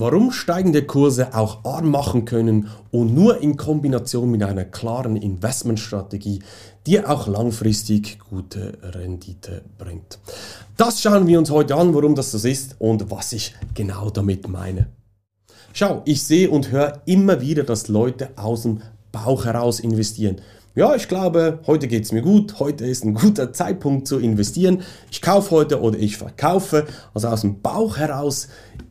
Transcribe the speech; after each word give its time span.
Warum 0.00 0.30
steigende 0.30 0.84
Kurse 0.84 1.34
auch 1.34 1.64
arm 1.64 1.90
machen 1.90 2.24
können 2.24 2.68
und 2.92 3.12
nur 3.16 3.42
in 3.42 3.56
Kombination 3.56 4.30
mit 4.30 4.44
einer 4.44 4.64
klaren 4.64 5.16
Investmentstrategie 5.16 6.38
dir 6.86 7.10
auch 7.10 7.26
langfristig 7.26 8.20
gute 8.30 8.78
Rendite 8.80 9.62
bringt. 9.76 10.20
Das 10.76 11.02
schauen 11.02 11.26
wir 11.26 11.40
uns 11.40 11.50
heute 11.50 11.74
an, 11.74 11.92
warum 11.96 12.14
das 12.14 12.30
so 12.30 12.46
ist 12.46 12.76
und 12.78 13.10
was 13.10 13.32
ich 13.32 13.56
genau 13.74 14.08
damit 14.10 14.46
meine. 14.46 14.86
Schau, 15.72 16.02
ich 16.04 16.22
sehe 16.22 16.48
und 16.48 16.70
höre 16.70 17.02
immer 17.06 17.40
wieder, 17.40 17.64
dass 17.64 17.88
Leute 17.88 18.30
aus 18.36 18.62
dem 18.62 18.82
Bauch 19.10 19.46
heraus 19.46 19.80
investieren. 19.80 20.36
Ja, 20.78 20.94
ich 20.94 21.08
glaube, 21.08 21.58
heute 21.66 21.88
geht 21.88 22.04
es 22.04 22.12
mir 22.12 22.22
gut, 22.22 22.60
heute 22.60 22.86
ist 22.86 23.04
ein 23.04 23.14
guter 23.14 23.52
Zeitpunkt 23.52 24.06
zu 24.06 24.20
investieren. 24.20 24.82
Ich 25.10 25.20
kaufe 25.20 25.50
heute 25.50 25.80
oder 25.80 25.98
ich 25.98 26.16
verkaufe, 26.16 26.86
also 27.14 27.26
aus 27.26 27.40
dem 27.40 27.62
Bauch 27.62 27.96
heraus 27.96 28.46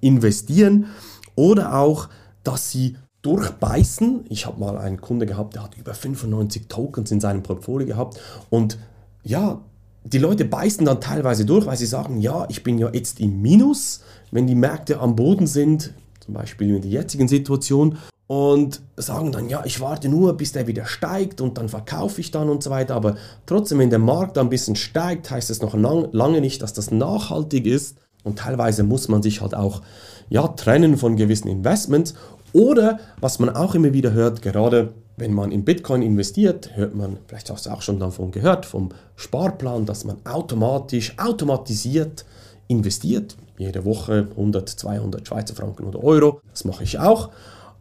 investieren. 0.07 0.87
Oder 1.35 1.75
auch, 1.75 2.09
dass 2.43 2.71
sie 2.71 2.95
durchbeißen. 3.21 4.25
Ich 4.29 4.45
habe 4.45 4.59
mal 4.59 4.77
einen 4.77 5.01
Kunde 5.01 5.25
gehabt, 5.25 5.55
der 5.55 5.63
hat 5.63 5.77
über 5.77 5.93
95 5.93 6.67
Tokens 6.67 7.11
in 7.11 7.19
seinem 7.19 7.43
Portfolio 7.43 7.87
gehabt. 7.87 8.19
Und 8.49 8.77
ja, 9.23 9.59
die 10.03 10.19
Leute 10.19 10.45
beißen 10.45 10.85
dann 10.85 11.01
teilweise 11.01 11.45
durch, 11.45 11.65
weil 11.65 11.77
sie 11.77 11.85
sagen, 11.85 12.21
ja, 12.21 12.45
ich 12.49 12.63
bin 12.63 12.79
ja 12.79 12.89
jetzt 12.93 13.19
im 13.19 13.41
Minus, 13.41 14.01
wenn 14.31 14.47
die 14.47 14.55
Märkte 14.55 14.99
am 14.99 15.15
Boden 15.15 15.47
sind, 15.47 15.93
zum 16.21 16.33
Beispiel 16.33 16.75
in 16.75 16.81
der 16.81 16.91
jetzigen 16.91 17.27
Situation 17.27 17.97
und 18.27 18.81
sagen 18.97 19.31
dann, 19.31 19.49
ja, 19.49 19.63
ich 19.65 19.79
warte 19.79 20.09
nur, 20.09 20.35
bis 20.35 20.51
der 20.51 20.67
wieder 20.67 20.85
steigt 20.85 21.39
und 21.41 21.57
dann 21.57 21.69
verkaufe 21.69 22.19
ich 22.21 22.31
dann 22.31 22.49
und 22.49 22.61
so 22.61 22.69
weiter. 22.69 22.95
Aber 22.95 23.15
trotzdem, 23.45 23.79
wenn 23.79 23.89
der 23.89 23.99
Markt 23.99 24.37
ein 24.37 24.49
bisschen 24.49 24.75
steigt, 24.75 25.31
heißt 25.31 25.49
es 25.49 25.61
noch 25.61 25.73
lang, 25.73 26.09
lange 26.11 26.41
nicht, 26.41 26.61
dass 26.61 26.73
das 26.73 26.91
nachhaltig 26.91 27.65
ist. 27.65 27.97
Und 28.23 28.39
teilweise 28.39 28.83
muss 28.83 29.07
man 29.07 29.21
sich 29.21 29.41
halt 29.41 29.55
auch 29.55 29.81
ja, 30.29 30.47
trennen 30.47 30.97
von 30.97 31.15
gewissen 31.15 31.47
Investments. 31.47 32.13
Oder 32.53 32.99
was 33.21 33.39
man 33.39 33.49
auch 33.49 33.75
immer 33.75 33.93
wieder 33.93 34.13
hört, 34.13 34.41
gerade 34.41 34.93
wenn 35.15 35.33
man 35.33 35.51
in 35.51 35.65
Bitcoin 35.65 36.01
investiert, 36.01 36.75
hört 36.75 36.95
man, 36.95 37.17
vielleicht 37.27 37.49
hast 37.49 37.65
du 37.65 37.71
auch 37.71 37.81
schon 37.81 37.99
davon 37.99 38.31
gehört, 38.31 38.65
vom 38.65 38.89
Sparplan, 39.15 39.85
dass 39.85 40.05
man 40.05 40.17
automatisch, 40.25 41.17
automatisiert 41.17 42.25
investiert. 42.67 43.35
Jede 43.57 43.85
Woche 43.85 44.27
100, 44.31 44.69
200 44.69 45.27
Schweizer 45.27 45.55
Franken 45.55 45.85
oder 45.85 46.03
Euro. 46.03 46.41
Das 46.51 46.65
mache 46.65 46.83
ich 46.83 46.99
auch 46.99 47.29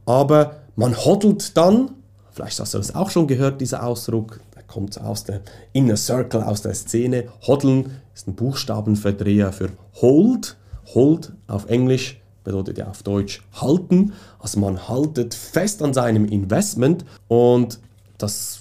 aber 0.06 0.56
man 0.76 0.96
hodelt 0.96 1.56
dann, 1.56 1.90
vielleicht 2.30 2.58
hast 2.60 2.72
du 2.72 2.78
das 2.78 2.94
auch 2.94 3.10
schon 3.10 3.26
gehört, 3.26 3.60
dieser 3.60 3.84
Ausdruck, 3.84 4.40
kommt 4.66 5.00
aus 5.00 5.24
der 5.24 5.42
Inner 5.72 5.96
Circle, 5.96 6.42
aus 6.42 6.62
der 6.62 6.74
Szene. 6.74 7.28
Hodeln 7.46 7.90
ist 8.14 8.28
ein 8.28 8.34
Buchstabenverdreher 8.34 9.52
für 9.52 9.70
Hold. 10.00 10.56
Hold 10.94 11.32
auf 11.46 11.68
Englisch 11.68 12.20
bedeutet 12.44 12.78
ja 12.78 12.88
auf 12.88 13.02
Deutsch 13.02 13.42
halten. 13.60 14.12
Also 14.38 14.60
man 14.60 14.88
haltet 14.88 15.34
fest 15.34 15.82
an 15.82 15.92
seinem 15.92 16.26
Investment 16.26 17.04
und 17.28 17.80
das 18.18 18.60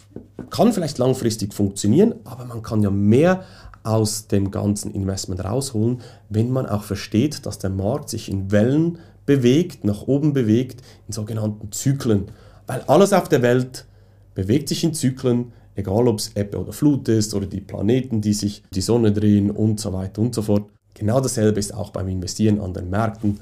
kann 0.49 0.73
vielleicht 0.73 0.97
langfristig 0.97 1.53
funktionieren, 1.53 2.15
aber 2.23 2.45
man 2.45 2.61
kann 2.63 2.81
ja 2.81 2.89
mehr 2.89 3.43
aus 3.83 4.27
dem 4.27 4.49
ganzen 4.49 4.91
Investment 4.91 5.43
rausholen, 5.43 6.01
wenn 6.29 6.49
man 6.49 6.65
auch 6.65 6.83
versteht, 6.83 7.45
dass 7.45 7.59
der 7.59 7.69
Markt 7.69 8.09
sich 8.09 8.29
in 8.29 8.51
Wellen 8.51 8.97
bewegt, 9.25 9.83
nach 9.83 10.03
oben 10.03 10.33
bewegt, 10.33 10.81
in 11.07 11.13
sogenannten 11.13 11.71
Zyklen. 11.71 12.31
Weil 12.67 12.81
alles 12.87 13.13
auf 13.13 13.29
der 13.29 13.43
Welt 13.43 13.85
bewegt 14.33 14.69
sich 14.69 14.83
in 14.83 14.93
Zyklen, 14.93 15.53
egal 15.75 16.07
ob 16.07 16.19
es 16.19 16.31
Ebbe 16.35 16.59
oder 16.59 16.73
Flut 16.73 17.07
ist 17.09 17.33
oder 17.33 17.45
die 17.45 17.61
Planeten, 17.61 18.21
die 18.21 18.33
sich 18.33 18.63
die 18.71 18.81
Sonne 18.81 19.11
drehen 19.11 19.51
und 19.51 19.79
so 19.79 19.93
weiter 19.93 20.21
und 20.21 20.33
so 20.33 20.41
fort. 20.41 20.69
Genau 20.93 21.19
dasselbe 21.19 21.59
ist 21.59 21.73
auch 21.73 21.89
beim 21.89 22.07
Investieren 22.07 22.61
an 22.61 22.73
den 22.73 22.89
Märkten. 22.89 23.39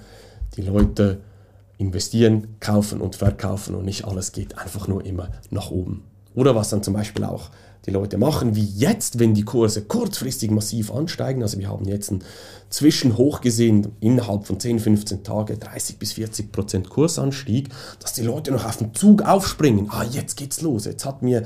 Die 0.57 0.61
Leute 0.61 1.19
investieren, 1.77 2.55
kaufen 2.59 3.01
und 3.01 3.15
verkaufen 3.15 3.75
und 3.75 3.85
nicht 3.85 4.05
alles 4.05 4.31
geht 4.31 4.57
einfach 4.57 4.87
nur 4.87 5.05
immer 5.05 5.29
nach 5.49 5.71
oben. 5.71 6.03
Oder 6.35 6.55
was 6.55 6.69
dann 6.69 6.83
zum 6.83 6.93
Beispiel 6.93 7.23
auch 7.23 7.49
die 7.85 7.91
Leute 7.91 8.17
machen, 8.17 8.55
wie 8.55 8.63
jetzt, 8.63 9.19
wenn 9.19 9.33
die 9.33 9.43
Kurse 9.43 9.81
kurzfristig 9.81 10.51
massiv 10.51 10.91
ansteigen. 10.91 11.41
Also 11.41 11.59
wir 11.59 11.67
haben 11.67 11.85
jetzt 11.85 12.11
einen 12.11 12.23
Zwischenhoch 12.69 13.41
gesehen, 13.41 13.89
innerhalb 13.99 14.47
von 14.47 14.59
10, 14.59 14.79
15 14.79 15.23
Tagen 15.23 15.59
30 15.59 15.99
bis 15.99 16.13
40 16.13 16.51
Prozent 16.51 16.89
Kursanstieg, 16.89 17.69
dass 17.99 18.13
die 18.13 18.23
Leute 18.23 18.51
noch 18.51 18.65
auf 18.65 18.77
den 18.77 18.93
Zug 18.93 19.21
aufspringen. 19.23 19.89
Ah, 19.89 20.05
jetzt 20.09 20.37
geht's 20.37 20.61
los. 20.61 20.85
Jetzt 20.85 21.05
hat 21.05 21.21
mir 21.21 21.43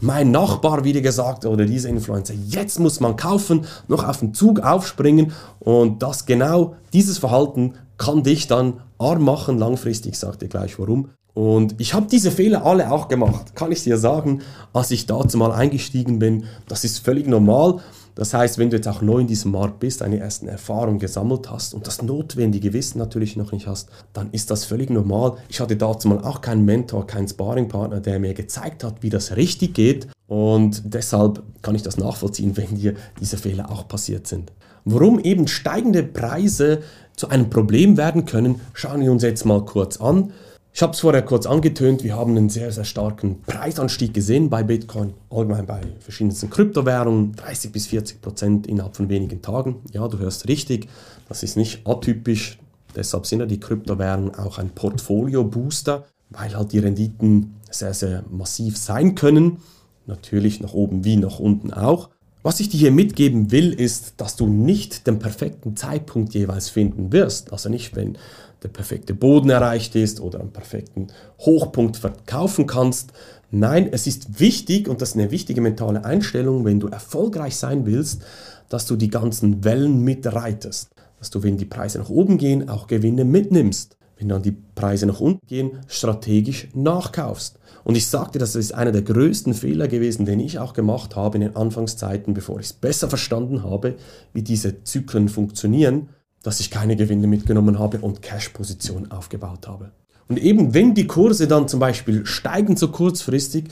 mein 0.00 0.30
Nachbar 0.32 0.84
wieder 0.84 1.00
gesagt 1.00 1.46
oder 1.46 1.64
dieser 1.64 1.88
Influencer, 1.88 2.34
jetzt 2.34 2.80
muss 2.80 3.00
man 3.00 3.16
kaufen, 3.16 3.64
noch 3.88 4.06
auf 4.06 4.18
den 4.18 4.34
Zug 4.34 4.60
aufspringen 4.60 5.32
und 5.60 6.02
das 6.02 6.26
genau, 6.26 6.74
dieses 6.92 7.18
Verhalten 7.18 7.74
kann 7.96 8.22
dich 8.22 8.46
dann 8.46 8.80
arm 8.98 9.24
machen 9.24 9.58
langfristig, 9.58 10.18
sagt 10.18 10.42
ihr 10.42 10.48
gleich 10.48 10.78
warum. 10.78 11.10
Und 11.36 11.74
ich 11.78 11.92
habe 11.92 12.06
diese 12.10 12.30
Fehler 12.30 12.64
alle 12.64 12.90
auch 12.90 13.08
gemacht, 13.08 13.54
kann 13.54 13.70
ich 13.70 13.84
dir 13.84 13.98
sagen, 13.98 14.40
als 14.72 14.90
ich 14.90 15.04
dazu 15.04 15.36
mal 15.36 15.52
eingestiegen 15.52 16.18
bin. 16.18 16.44
Das 16.66 16.82
ist 16.82 17.00
völlig 17.00 17.26
normal. 17.26 17.80
Das 18.14 18.32
heißt, 18.32 18.56
wenn 18.56 18.70
du 18.70 18.76
jetzt 18.76 18.88
auch 18.88 19.02
neu 19.02 19.18
in 19.18 19.26
diesem 19.26 19.50
Markt 19.50 19.78
bist, 19.78 20.00
deine 20.00 20.18
ersten 20.18 20.48
Erfahrungen 20.48 20.98
gesammelt 20.98 21.50
hast 21.50 21.74
und 21.74 21.86
das 21.86 22.00
notwendige 22.00 22.72
Wissen 22.72 22.96
natürlich 22.96 23.36
noch 23.36 23.52
nicht 23.52 23.66
hast, 23.66 23.90
dann 24.14 24.30
ist 24.30 24.50
das 24.50 24.64
völlig 24.64 24.88
normal. 24.88 25.36
Ich 25.50 25.60
hatte 25.60 25.76
dazu 25.76 26.08
mal 26.08 26.24
auch 26.24 26.40
keinen 26.40 26.64
Mentor, 26.64 27.06
keinen 27.06 27.28
Sparringpartner, 27.28 28.00
der 28.00 28.18
mir 28.18 28.32
gezeigt 28.32 28.82
hat, 28.82 29.02
wie 29.02 29.10
das 29.10 29.36
richtig 29.36 29.74
geht. 29.74 30.08
Und 30.28 30.84
deshalb 30.86 31.42
kann 31.60 31.74
ich 31.74 31.82
das 31.82 31.98
nachvollziehen, 31.98 32.56
wenn 32.56 32.76
dir 32.76 32.94
diese 33.20 33.36
Fehler 33.36 33.70
auch 33.70 33.86
passiert 33.88 34.26
sind. 34.26 34.52
Warum 34.86 35.18
eben 35.18 35.48
steigende 35.48 36.02
Preise 36.02 36.80
zu 37.14 37.28
einem 37.28 37.50
Problem 37.50 37.98
werden 37.98 38.24
können, 38.24 38.58
schauen 38.72 39.02
wir 39.02 39.12
uns 39.12 39.22
jetzt 39.22 39.44
mal 39.44 39.62
kurz 39.66 39.98
an. 39.98 40.32
Ich 40.76 40.82
habe 40.82 40.92
es 40.92 41.00
vorher 41.00 41.22
kurz 41.22 41.46
angetönt, 41.46 42.04
wir 42.04 42.14
haben 42.14 42.36
einen 42.36 42.50
sehr, 42.50 42.70
sehr 42.70 42.84
starken 42.84 43.40
Preisanstieg 43.46 44.12
gesehen 44.12 44.50
bei 44.50 44.62
Bitcoin, 44.62 45.14
allgemein 45.30 45.64
bei 45.64 45.80
verschiedensten 46.00 46.50
Kryptowährungen, 46.50 47.32
30 47.34 47.72
bis 47.72 47.86
40 47.86 48.20
Prozent 48.20 48.66
innerhalb 48.66 48.94
von 48.94 49.08
wenigen 49.08 49.40
Tagen. 49.40 49.76
Ja, 49.92 50.06
du 50.06 50.18
hörst 50.18 50.48
richtig, 50.48 50.88
das 51.30 51.42
ist 51.42 51.56
nicht 51.56 51.86
atypisch, 51.86 52.58
deshalb 52.94 53.24
sind 53.24 53.40
ja 53.40 53.46
die 53.46 53.58
Kryptowährungen 53.58 54.34
auch 54.34 54.58
ein 54.58 54.68
Portfolio-Booster, 54.68 56.04
weil 56.28 56.54
halt 56.54 56.72
die 56.72 56.80
Renditen 56.80 57.54
sehr, 57.70 57.94
sehr 57.94 58.24
massiv 58.30 58.76
sein 58.76 59.14
können. 59.14 59.62
Natürlich 60.04 60.60
nach 60.60 60.74
oben 60.74 61.06
wie 61.06 61.16
nach 61.16 61.38
unten 61.38 61.72
auch. 61.72 62.10
Was 62.46 62.60
ich 62.60 62.68
dir 62.68 62.78
hier 62.78 62.92
mitgeben 62.92 63.50
will, 63.50 63.72
ist, 63.72 64.14
dass 64.18 64.36
du 64.36 64.46
nicht 64.46 65.08
den 65.08 65.18
perfekten 65.18 65.74
Zeitpunkt 65.74 66.32
jeweils 66.32 66.68
finden 66.68 67.10
wirst. 67.10 67.52
Also 67.52 67.68
nicht, 67.68 67.96
wenn 67.96 68.16
der 68.62 68.68
perfekte 68.68 69.14
Boden 69.14 69.50
erreicht 69.50 69.96
ist 69.96 70.20
oder 70.20 70.38
einen 70.38 70.52
perfekten 70.52 71.08
Hochpunkt 71.40 71.96
verkaufen 71.96 72.68
kannst. 72.68 73.10
Nein, 73.50 73.88
es 73.90 74.06
ist 74.06 74.38
wichtig 74.38 74.86
und 74.86 75.02
das 75.02 75.08
ist 75.08 75.14
eine 75.16 75.32
wichtige 75.32 75.60
mentale 75.60 76.04
Einstellung, 76.04 76.64
wenn 76.64 76.78
du 76.78 76.86
erfolgreich 76.86 77.56
sein 77.56 77.84
willst, 77.84 78.22
dass 78.68 78.86
du 78.86 78.94
die 78.94 79.10
ganzen 79.10 79.64
Wellen 79.64 80.04
mitreitest. 80.04 80.90
Dass 81.18 81.30
du, 81.30 81.42
wenn 81.42 81.56
die 81.56 81.64
Preise 81.64 81.98
nach 81.98 82.10
oben 82.10 82.38
gehen, 82.38 82.68
auch 82.68 82.86
Gewinne 82.86 83.24
mitnimmst. 83.24 83.96
Wenn 84.18 84.28
dann 84.28 84.42
die 84.42 84.56
Preise 84.74 85.06
nach 85.06 85.20
unten 85.20 85.46
gehen, 85.46 85.72
strategisch 85.88 86.68
nachkaufst. 86.74 87.58
Und 87.84 87.96
ich 87.96 88.06
sagte, 88.06 88.38
das 88.38 88.56
ist 88.56 88.74
einer 88.74 88.92
der 88.92 89.02
größten 89.02 89.54
Fehler 89.54 89.88
gewesen, 89.88 90.26
den 90.26 90.40
ich 90.40 90.58
auch 90.58 90.72
gemacht 90.72 91.16
habe 91.16 91.36
in 91.36 91.42
den 91.42 91.56
Anfangszeiten, 91.56 92.34
bevor 92.34 92.58
ich 92.58 92.66
es 92.66 92.72
besser 92.72 93.08
verstanden 93.08 93.62
habe, 93.62 93.96
wie 94.32 94.42
diese 94.42 94.82
Zyklen 94.82 95.28
funktionieren 95.28 96.08
dass 96.46 96.60
ich 96.60 96.70
keine 96.70 96.94
Gewinne 96.94 97.26
mitgenommen 97.26 97.80
habe 97.80 97.98
und 97.98 98.22
Cash-Position 98.22 99.10
aufgebaut 99.10 99.66
habe. 99.66 99.90
Und 100.28 100.38
eben 100.38 100.74
wenn 100.74 100.94
die 100.94 101.08
Kurse 101.08 101.48
dann 101.48 101.66
zum 101.66 101.80
Beispiel 101.80 102.24
steigen 102.24 102.76
so 102.76 102.92
kurzfristig 102.92 103.64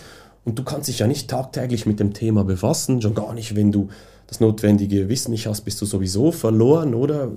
und 0.45 0.59
du 0.59 0.65
kannst 0.65 0.89
dich 0.89 0.99
ja 0.99 1.07
nicht 1.07 1.31
tagtäglich 1.31 1.87
mit 1.87 2.01
dem 2.01 2.15
Thema 2.15 2.43
befassen, 2.43 3.01
schon 3.01 3.15
gar 3.15 3.33
nicht, 3.33 3.55
wenn 3.55 3.71
du 3.71 3.91
das 4.27 4.41
notwendige 4.41 5.09
Wissen 5.09 5.31
nicht 5.31 5.47
hast, 5.47 5.63
bist 5.63 5.81
du 5.81 5.87
sowieso 5.87 6.33
verloren, 6.33 6.95
oder? 6.95 7.31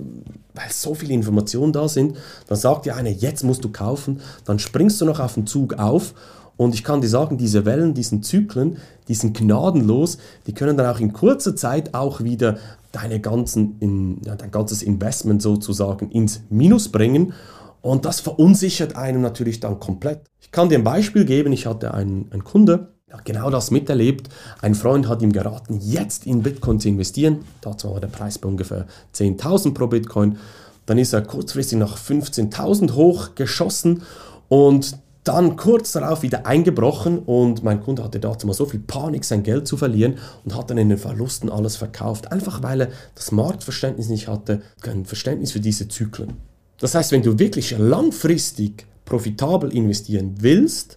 Weil 0.54 0.70
so 0.70 0.94
viele 0.94 1.14
Informationen 1.14 1.72
da 1.72 1.88
sind, 1.88 2.16
dann 2.46 2.58
sagt 2.58 2.86
dir 2.86 2.96
einer, 2.96 3.10
jetzt 3.10 3.44
musst 3.44 3.64
du 3.64 3.70
kaufen, 3.70 4.20
dann 4.44 4.58
springst 4.58 5.00
du 5.00 5.04
noch 5.04 5.20
auf 5.20 5.34
den 5.34 5.46
Zug 5.46 5.74
auf 5.74 6.14
und 6.58 6.74
ich 6.74 6.82
kann 6.82 7.00
dir 7.00 7.08
sagen, 7.08 7.38
diese 7.38 7.64
Wellen, 7.64 7.94
diesen 7.94 8.22
Zyklen, 8.24 8.78
die 9.06 9.14
sind 9.14 9.36
gnadenlos, 9.38 10.18
die 10.46 10.54
können 10.54 10.76
dann 10.76 10.92
auch 10.92 10.98
in 10.98 11.12
kurzer 11.12 11.54
Zeit 11.54 11.94
auch 11.94 12.20
wieder 12.20 12.58
deine 12.90 13.20
ganzen, 13.20 13.76
in, 13.78 14.20
ja, 14.24 14.34
dein 14.34 14.50
ganzes 14.50 14.82
Investment 14.82 15.40
sozusagen 15.40 16.10
ins 16.10 16.42
Minus 16.50 16.88
bringen. 16.88 17.32
Und 17.80 18.04
das 18.04 18.18
verunsichert 18.18 18.96
einen 18.96 19.22
natürlich 19.22 19.60
dann 19.60 19.78
komplett. 19.78 20.22
Ich 20.40 20.50
kann 20.50 20.68
dir 20.68 20.78
ein 20.78 20.84
Beispiel 20.84 21.24
geben. 21.24 21.52
Ich 21.52 21.66
hatte 21.66 21.94
einen, 21.94 22.26
einen 22.32 22.42
Kunde, 22.42 22.88
genau 23.24 23.50
das 23.50 23.70
miterlebt. 23.70 24.28
Ein 24.60 24.74
Freund 24.74 25.08
hat 25.08 25.22
ihm 25.22 25.32
geraten, 25.32 25.80
jetzt 25.80 26.26
in 26.26 26.42
Bitcoin 26.42 26.80
zu 26.80 26.88
investieren. 26.88 27.44
Dazu 27.60 27.90
war 27.90 28.00
der 28.00 28.08
Preis 28.08 28.38
bei 28.38 28.48
ungefähr 28.48 28.86
10.000 29.14 29.74
pro 29.74 29.86
Bitcoin. 29.86 30.38
Dann 30.86 30.98
ist 30.98 31.12
er 31.12 31.22
kurzfristig 31.22 31.78
nach 31.78 31.98
15.000 31.98 32.94
hochgeschossen 32.94 34.02
und 34.48 34.98
dann 35.24 35.56
kurz 35.56 35.92
darauf 35.92 36.22
wieder 36.22 36.46
eingebrochen 36.46 37.18
und 37.18 37.62
mein 37.62 37.82
Kunde 37.82 38.02
hatte 38.02 38.18
dazu 38.18 38.46
mal 38.46 38.54
so 38.54 38.64
viel 38.64 38.80
Panik, 38.80 39.26
sein 39.26 39.42
Geld 39.42 39.68
zu 39.68 39.76
verlieren 39.76 40.16
und 40.44 40.56
hat 40.56 40.70
dann 40.70 40.78
in 40.78 40.88
den 40.88 40.96
Verlusten 40.96 41.50
alles 41.50 41.76
verkauft. 41.76 42.32
Einfach 42.32 42.62
weil 42.62 42.80
er 42.80 42.88
das 43.14 43.30
Marktverständnis 43.30 44.08
nicht 44.08 44.28
hatte, 44.28 44.62
kein 44.80 45.04
Verständnis 45.04 45.52
für 45.52 45.60
diese 45.60 45.86
Zyklen. 45.88 46.38
Das 46.78 46.94
heißt, 46.94 47.12
wenn 47.12 47.22
du 47.22 47.38
wirklich 47.38 47.76
langfristig 47.76 48.86
profitabel 49.04 49.74
investieren 49.74 50.36
willst, 50.40 50.96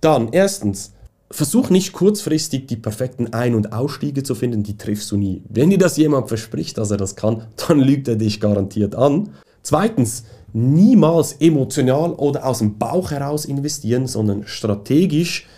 dann 0.00 0.28
erstens 0.32 0.92
versuch 1.32 1.70
nicht 1.70 1.92
kurzfristig 1.92 2.66
die 2.66 2.76
perfekten 2.76 3.32
Ein- 3.32 3.54
und 3.54 3.72
Ausstiege 3.72 4.22
zu 4.22 4.34
finden, 4.34 4.62
die 4.62 4.76
triffst 4.76 5.10
du 5.10 5.16
nie. 5.16 5.42
Wenn 5.48 5.70
dir 5.70 5.78
das 5.78 5.96
jemand 5.96 6.28
verspricht, 6.28 6.78
dass 6.78 6.90
er 6.90 6.98
das 6.98 7.16
kann, 7.16 7.46
dann 7.68 7.80
lügt 7.80 8.08
er 8.08 8.16
dich 8.16 8.40
garantiert 8.40 8.94
an. 8.94 9.30
Zweitens, 9.62 10.24
niemals 10.52 11.32
emotional 11.40 12.12
oder 12.12 12.44
aus 12.44 12.58
dem 12.58 12.78
Bauch 12.78 13.10
heraus 13.10 13.44
investieren, 13.44 14.06
sondern 14.06 14.46
strategisch 14.46 15.48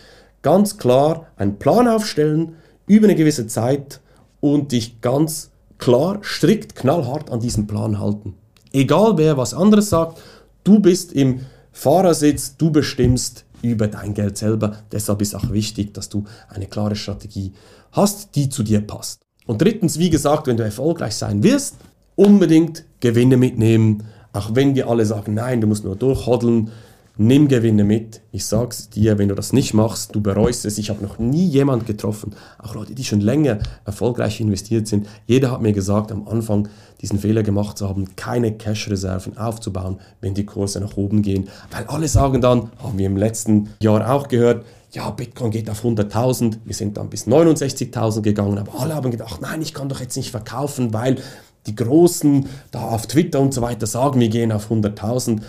ganz 0.42 0.78
klar 0.78 1.26
einen 1.36 1.58
Plan 1.58 1.88
aufstellen 1.88 2.56
über 2.86 3.06
eine 3.06 3.16
gewisse 3.16 3.46
Zeit 3.46 4.00
und 4.40 4.72
dich 4.72 5.00
ganz 5.00 5.50
klar, 5.78 6.20
strikt, 6.22 6.76
knallhart 6.76 7.30
an 7.30 7.40
diesen 7.40 7.66
Plan 7.66 7.98
halten. 7.98 8.34
Egal 8.72 9.16
wer 9.16 9.36
was 9.36 9.54
anderes 9.54 9.90
sagt, 9.90 10.20
du 10.62 10.78
bist 10.78 11.12
im 11.12 11.40
Fahrersitz, 11.72 12.56
du 12.56 12.70
bestimmst 12.70 13.43
über 13.70 13.88
dein 13.88 14.14
Geld 14.14 14.38
selber. 14.38 14.78
Deshalb 14.92 15.22
ist 15.22 15.34
auch 15.34 15.50
wichtig, 15.50 15.94
dass 15.94 16.08
du 16.08 16.24
eine 16.48 16.66
klare 16.66 16.96
Strategie 16.96 17.52
hast, 17.92 18.34
die 18.36 18.48
zu 18.48 18.62
dir 18.62 18.80
passt. 18.80 19.20
Und 19.46 19.60
drittens, 19.60 19.98
wie 19.98 20.10
gesagt, 20.10 20.46
wenn 20.46 20.56
du 20.56 20.64
erfolgreich 20.64 21.14
sein 21.14 21.42
wirst, 21.42 21.76
unbedingt 22.16 22.84
Gewinne 23.00 23.36
mitnehmen. 23.36 24.04
Auch 24.32 24.54
wenn 24.54 24.74
wir 24.74 24.88
alle 24.88 25.06
sagen, 25.06 25.34
nein, 25.34 25.60
du 25.60 25.66
musst 25.66 25.84
nur 25.84 25.96
durchhodeln, 25.96 26.70
Nimm 27.16 27.46
Gewinne 27.46 27.84
mit. 27.84 28.22
Ich 28.32 28.44
sag's 28.44 28.90
dir, 28.90 29.18
wenn 29.18 29.28
du 29.28 29.36
das 29.36 29.52
nicht 29.52 29.72
machst, 29.72 30.16
du 30.16 30.20
bereust 30.20 30.64
es. 30.64 30.78
Ich 30.78 30.90
habe 30.90 31.00
noch 31.00 31.20
nie 31.20 31.46
jemand 31.46 31.86
getroffen, 31.86 32.34
auch 32.58 32.74
Leute, 32.74 32.96
die 32.96 33.04
schon 33.04 33.20
länger 33.20 33.60
erfolgreich 33.84 34.40
investiert 34.40 34.88
sind. 34.88 35.06
Jeder 35.24 35.52
hat 35.52 35.62
mir 35.62 35.72
gesagt, 35.72 36.10
am 36.10 36.26
Anfang 36.26 36.68
diesen 37.00 37.20
Fehler 37.20 37.44
gemacht 37.44 37.78
zu 37.78 37.88
haben, 37.88 38.16
keine 38.16 38.54
Cash-Reserven 38.54 39.38
aufzubauen, 39.38 40.00
wenn 40.20 40.34
die 40.34 40.44
Kurse 40.44 40.80
nach 40.80 40.96
oben 40.96 41.22
gehen. 41.22 41.48
Weil 41.70 41.84
alle 41.84 42.08
sagen 42.08 42.40
dann, 42.40 42.72
haben 42.82 42.98
wir 42.98 43.06
im 43.06 43.16
letzten 43.16 43.68
Jahr 43.80 44.12
auch 44.12 44.26
gehört, 44.26 44.64
ja, 44.90 45.08
Bitcoin 45.10 45.52
geht 45.52 45.70
auf 45.70 45.84
100.000, 45.84 46.56
wir 46.64 46.74
sind 46.74 46.96
dann 46.96 47.10
bis 47.10 47.28
69.000 47.28 48.22
gegangen, 48.22 48.58
aber 48.58 48.80
alle 48.80 48.96
haben 48.96 49.12
gedacht, 49.12 49.40
nein, 49.40 49.62
ich 49.62 49.72
kann 49.72 49.88
doch 49.88 50.00
jetzt 50.00 50.16
nicht 50.16 50.32
verkaufen, 50.32 50.92
weil 50.92 51.18
die 51.66 51.76
Großen 51.76 52.46
da 52.72 52.88
auf 52.88 53.06
Twitter 53.06 53.38
und 53.38 53.54
so 53.54 53.62
weiter 53.62 53.86
sagen, 53.86 54.18
wir 54.18 54.28
gehen 54.28 54.50
auf 54.50 54.70
100.000. 54.70 55.42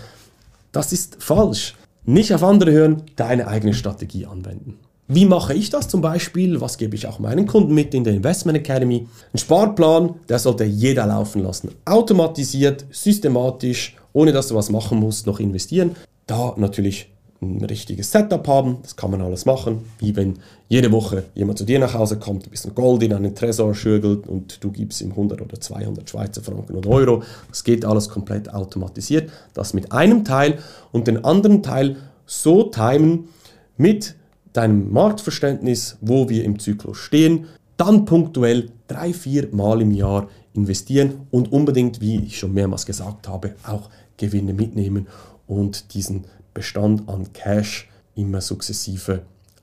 Das 0.76 0.92
ist 0.92 1.16
falsch. 1.20 1.74
Nicht 2.04 2.34
auf 2.34 2.44
andere 2.44 2.70
hören, 2.70 3.04
deine 3.16 3.48
eigene 3.48 3.72
Strategie 3.72 4.26
anwenden. 4.26 4.76
Wie 5.08 5.24
mache 5.24 5.54
ich 5.54 5.70
das 5.70 5.88
zum 5.88 6.02
Beispiel? 6.02 6.60
Was 6.60 6.76
gebe 6.76 6.94
ich 6.94 7.06
auch 7.06 7.18
meinen 7.18 7.46
Kunden 7.46 7.72
mit 7.72 7.94
in 7.94 8.04
der 8.04 8.12
Investment 8.12 8.58
Academy? 8.58 9.08
Ein 9.32 9.38
Sparplan, 9.38 10.16
der 10.28 10.38
sollte 10.38 10.64
jeder 10.64 11.06
laufen 11.06 11.42
lassen. 11.42 11.70
Automatisiert, 11.86 12.84
systematisch, 12.90 13.96
ohne 14.12 14.32
dass 14.32 14.48
du 14.48 14.54
was 14.54 14.68
machen 14.68 15.00
musst, 15.00 15.26
noch 15.26 15.40
investieren. 15.40 15.96
Da 16.26 16.52
natürlich 16.58 17.08
ein 17.42 17.64
richtiges 17.64 18.10
Setup 18.10 18.46
haben, 18.48 18.78
das 18.82 18.96
kann 18.96 19.10
man 19.10 19.20
alles 19.20 19.44
machen, 19.44 19.84
wie 19.98 20.16
wenn 20.16 20.38
jede 20.68 20.90
Woche 20.90 21.24
jemand 21.34 21.58
zu 21.58 21.64
dir 21.64 21.78
nach 21.78 21.94
Hause 21.94 22.18
kommt, 22.18 22.46
ein 22.46 22.50
bisschen 22.50 22.74
Gold 22.74 23.02
in 23.02 23.12
einen 23.12 23.34
Tresor 23.34 23.74
schürgelt 23.74 24.26
und 24.26 24.62
du 24.64 24.70
gibst 24.70 25.00
ihm 25.00 25.10
100 25.10 25.40
oder 25.40 25.60
200 25.60 26.08
Schweizer 26.08 26.42
Franken 26.42 26.74
oder 26.74 26.90
Euro. 26.90 27.22
Das 27.48 27.62
geht 27.62 27.84
alles 27.84 28.08
komplett 28.08 28.52
automatisiert. 28.52 29.30
Das 29.54 29.74
mit 29.74 29.92
einem 29.92 30.24
Teil 30.24 30.58
und 30.92 31.06
den 31.06 31.24
anderen 31.24 31.62
Teil 31.62 31.96
so 32.24 32.64
timen 32.64 33.28
mit 33.76 34.14
deinem 34.52 34.90
Marktverständnis, 34.92 35.98
wo 36.00 36.28
wir 36.28 36.44
im 36.44 36.58
Zyklus 36.58 36.96
stehen, 36.98 37.46
dann 37.76 38.06
punktuell 38.06 38.70
drei, 38.88 39.12
vier 39.12 39.48
Mal 39.52 39.82
im 39.82 39.90
Jahr 39.90 40.28
investieren 40.54 41.26
und 41.30 41.52
unbedingt, 41.52 42.00
wie 42.00 42.24
ich 42.24 42.38
schon 42.38 42.54
mehrmals 42.54 42.86
gesagt 42.86 43.28
habe, 43.28 43.54
auch 43.66 43.90
Gewinne 44.16 44.54
mitnehmen 44.54 45.06
und 45.46 45.92
diesen 45.94 46.24
Bestand 46.56 47.06
an 47.06 47.34
Cash 47.34 47.86
immer 48.14 48.40
sukzessive 48.40 49.20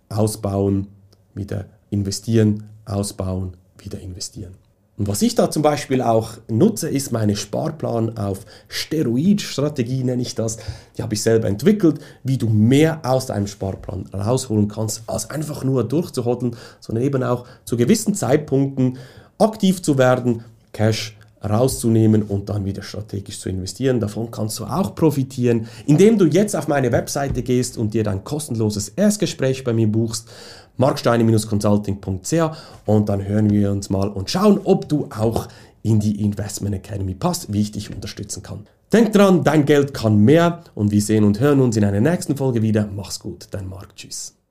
ausbauen, 0.10 0.90
wieder 1.34 1.66
investieren, 1.90 2.70
ausbauen, 2.86 3.58
wieder 3.80 4.00
investieren. 4.00 4.54
Und 4.96 5.08
was 5.08 5.24
ich 5.24 5.34
da 5.34 5.50
zum 5.50 5.64
Beispiel 5.64 6.04
auch 6.04 6.34
nutze, 6.48 6.88
ist 6.88 7.12
meine 7.12 7.36
Sparplan 7.36 8.16
auf 8.16 8.46
Steroid-Strategie, 8.68 10.04
nenne 10.04 10.22
ich 10.22 10.36
das. 10.36 10.58
Die 10.96 11.02
habe 11.02 11.16
ich 11.16 11.24
selber 11.24 11.48
entwickelt, 11.48 12.00
wie 12.24 12.38
du 12.38 12.48
mehr 12.48 13.02
aus 13.04 13.26
deinem 13.26 13.48
Sparplan 13.48 14.06
rausholen 14.14 14.68
kannst, 14.68 15.02
als 15.08 15.32
einfach 15.32 15.64
nur 15.64 15.84
durchzuhodeln, 15.84 16.56
sondern 16.80 17.04
eben 17.04 17.24
auch 17.24 17.48
zu 17.66 17.76
gewissen 17.76 18.14
Zeitpunkten 18.14 19.00
aktiv 19.40 19.82
zu 19.82 19.98
werden, 19.98 20.44
Cash 20.74 21.18
rauszunehmen 21.44 22.24
und 22.24 22.50
dann 22.50 22.66
wieder 22.66 22.82
strategisch 22.82 23.40
zu 23.40 23.50
investieren. 23.50 24.00
Davon 24.00 24.32
kannst 24.32 24.60
du 24.60 24.66
auch 24.66 24.96
profitieren, 24.96 25.68
indem 25.86 26.18
du 26.18 26.26
jetzt 26.26 26.56
auf 26.56 26.68
meine 26.68 26.92
Webseite 26.92 27.44
gehst 27.44 27.78
und 27.78 27.94
dir 27.94 28.04
dein 28.04 28.24
kostenloses 28.24 28.90
Erstgespräch 28.90 29.64
bei 29.64 29.74
mir 29.74 29.88
buchst, 29.88 30.30
marksteine-consulting.ch 30.78 32.58
und 32.86 33.10
dann 33.10 33.26
hören 33.26 33.50
wir 33.50 33.72
uns 33.72 33.90
mal 33.90 34.08
und 34.10 34.30
schauen, 34.30 34.60
ob 34.64 34.90
du 34.90 35.08
auch 35.16 35.48
in 35.84 36.00
die 36.00 36.22
Investment 36.22 36.76
Academy 36.76 37.14
passt, 37.14 37.52
wie 37.52 37.62
ich 37.62 37.72
dich 37.72 37.94
unterstützen 37.94 38.42
kann. 38.42 38.66
Denk 38.92 39.12
dran, 39.12 39.44
dein 39.44 39.66
Geld 39.66 39.94
kann 39.94 40.18
mehr 40.18 40.64
und 40.76 40.92
wir 40.92 41.02
sehen 41.02 41.24
und 41.24 41.40
hören 41.40 41.62
uns 41.62 41.76
in 41.76 41.84
einer 41.84 42.00
nächsten 42.00 42.38
Folge 42.38 42.62
wieder. 42.62 42.88
Mach's 42.96 43.20
gut, 43.20 43.48
dein 43.52 43.68
Marc. 43.68 43.96
Tschüss. 43.96 44.43